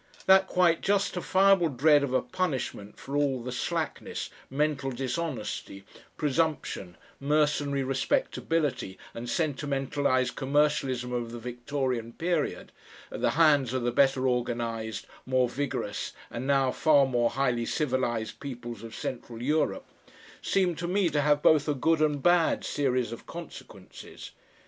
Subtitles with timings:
[0.25, 5.83] That quite justifiable dread of a punishment for all the slackness, mental dishonesty,
[6.17, 12.71] presumption, mercenary respectability and sentimentalised commercialism of the Victorian period,
[13.11, 18.39] at the hands of the better organised, more vigorous, and now far more highly civilised
[18.39, 19.85] peoples of Central Europe,
[20.41, 24.31] seemed to me to have both a good and bad series of consequences.